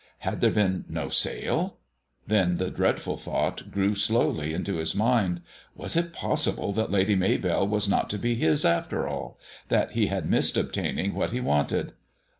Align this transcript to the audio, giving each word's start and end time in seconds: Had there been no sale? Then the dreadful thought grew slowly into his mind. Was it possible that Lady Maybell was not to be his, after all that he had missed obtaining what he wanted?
Had 0.17 0.41
there 0.41 0.49
been 0.49 0.83
no 0.89 1.09
sale? 1.09 1.77
Then 2.25 2.55
the 2.55 2.71
dreadful 2.71 3.17
thought 3.17 3.69
grew 3.69 3.93
slowly 3.93 4.51
into 4.51 4.77
his 4.77 4.95
mind. 4.95 5.43
Was 5.75 5.95
it 5.95 6.11
possible 6.11 6.73
that 6.73 6.89
Lady 6.89 7.15
Maybell 7.15 7.67
was 7.67 7.87
not 7.87 8.09
to 8.09 8.17
be 8.17 8.33
his, 8.33 8.65
after 8.65 9.07
all 9.07 9.37
that 9.67 9.91
he 9.91 10.07
had 10.07 10.27
missed 10.27 10.57
obtaining 10.57 11.13
what 11.13 11.29
he 11.33 11.39
wanted? 11.39 11.93